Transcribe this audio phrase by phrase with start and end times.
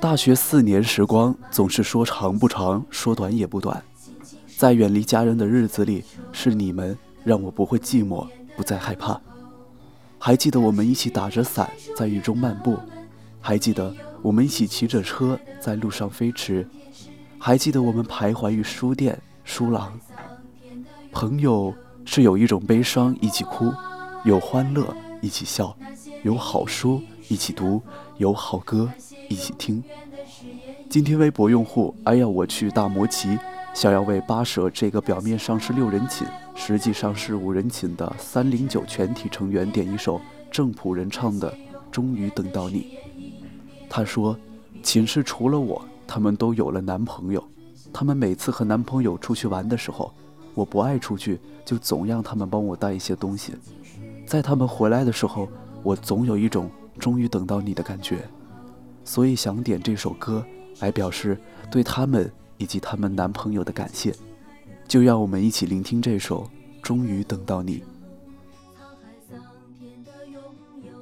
[0.00, 3.82] 大学四年时光总是说长不长，说短也不短。
[4.56, 8.26] 在远离家人的日子里，是你们让我不会寂寞，
[8.56, 9.20] 不再害怕。
[10.18, 12.76] 还记得我们一起打着伞在雨中漫步，
[13.40, 16.68] 还记得我们一起骑着车在路上飞驰，
[17.38, 19.98] 还记得我们徘徊于书店、书廊。
[21.12, 21.72] 朋友
[22.04, 23.72] 是有一种悲伤一起哭，
[24.24, 25.76] 有欢乐一起笑，
[26.24, 27.82] 有好书一起读，
[28.16, 28.90] 有好歌。
[29.28, 29.84] 一起听。
[30.88, 33.38] 今天微博用户哎呀我去大摩奇
[33.74, 40.18] 想要为八舍这个表面上是六人寝，实际上是五人寝的三零九全体成员点一首
[40.50, 41.52] 郑普人唱的
[41.90, 42.80] 《终于等到你》。
[43.90, 44.34] 他说，
[44.82, 47.46] 寝室除了我，他们都有了男朋友。
[47.92, 50.10] 他们每次和男朋友出去玩的时候，
[50.54, 53.52] 我不爱出去，就总让他们帮我带一些东西。
[54.26, 55.46] 在他们回来的时候，
[55.82, 58.28] 我总有一种终于等到你的感觉
[59.04, 60.44] 所以想点这首歌
[60.80, 61.38] 来表示
[61.70, 64.14] 对他们以及他们男朋友的感谢
[64.86, 66.48] 就让我们一起聆听这首
[66.82, 67.82] 终于等到你。
[68.74, 69.38] 沧海桑
[69.78, 70.42] 田的拥
[70.82, 70.97] 有